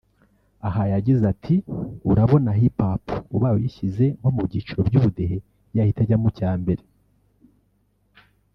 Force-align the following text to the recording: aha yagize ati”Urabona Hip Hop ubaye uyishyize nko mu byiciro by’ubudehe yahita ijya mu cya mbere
aha 0.67 0.83
yagize 0.93 1.23
ati”Urabona 1.33 2.49
Hip 2.59 2.79
Hop 2.89 3.03
ubaye 3.35 3.53
uyishyize 3.57 4.05
nko 4.17 4.29
mu 4.35 4.41
byiciro 4.47 4.81
by’ubudehe 4.87 5.37
yahita 5.75 5.99
ijya 6.03 6.17
mu 6.23 6.29
cya 6.37 6.51
mbere 6.61 6.83